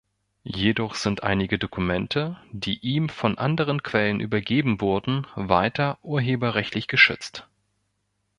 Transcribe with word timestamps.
Jedoch 0.47 0.95
sind 0.95 1.21
einige 1.21 1.59
Dokumente, 1.59 2.35
die 2.51 2.79
ihm 2.79 3.07
von 3.07 3.37
anderen 3.37 3.83
Quellen 3.83 4.19
übergeben 4.19 4.81
wurden, 4.81 5.27
weiter 5.35 5.99
urheberrechtlich 6.01 6.87
geschützt. 6.87 7.47